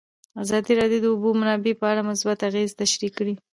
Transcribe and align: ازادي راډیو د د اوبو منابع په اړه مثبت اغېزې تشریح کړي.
ازادي 0.43 0.71
راډیو 0.79 0.99
د 1.01 1.05
د 1.09 1.11
اوبو 1.13 1.29
منابع 1.39 1.73
په 1.79 1.85
اړه 1.91 2.07
مثبت 2.09 2.37
اغېزې 2.49 2.77
تشریح 2.81 3.11
کړي. 3.19 3.33